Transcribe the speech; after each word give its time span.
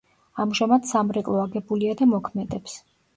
ამჟამად 0.43 0.87
სამრეკლო 0.91 1.35
აგებულია 1.41 1.97
და 1.99 2.09
მოქმედებს. 2.15 2.79